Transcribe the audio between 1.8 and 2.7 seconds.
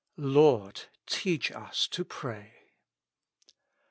to pray."